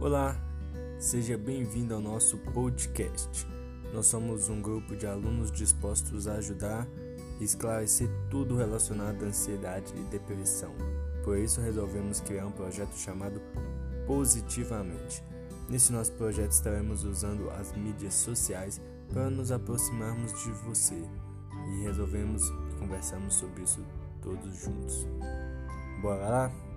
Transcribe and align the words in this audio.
Olá, 0.00 0.34
seja 0.98 1.36
bem-vindo 1.36 1.94
ao 1.94 2.00
nosso 2.00 2.38
podcast. 2.38 3.46
Nós 3.92 4.06
somos 4.06 4.48
um 4.48 4.62
grupo 4.62 4.96
de 4.96 5.06
alunos 5.06 5.52
dispostos 5.52 6.26
a 6.26 6.36
ajudar 6.36 6.88
e 7.38 7.44
esclarecer 7.44 8.08
tudo 8.30 8.56
relacionado 8.56 9.22
à 9.22 9.28
ansiedade 9.28 9.92
e 9.94 10.02
depressão. 10.04 10.72
Por 11.22 11.36
isso, 11.36 11.60
resolvemos 11.60 12.18
criar 12.18 12.46
um 12.46 12.50
projeto 12.50 12.96
chamado 12.96 13.42
Positivamente. 14.06 15.22
Nesse 15.68 15.92
nosso 15.92 16.12
projeto, 16.12 16.52
estaremos 16.52 17.04
usando 17.04 17.50
as 17.50 17.70
mídias 17.76 18.14
sociais 18.14 18.80
para 19.12 19.28
nos 19.28 19.52
aproximarmos 19.52 20.32
de 20.42 20.50
você 20.64 20.96
e 21.74 21.82
resolvemos 21.82 22.48
conversarmos 22.78 23.34
sobre 23.34 23.64
isso 23.64 23.84
todos 24.22 24.62
juntos. 24.62 25.06
Bora 26.00 26.26
lá? 26.26 26.69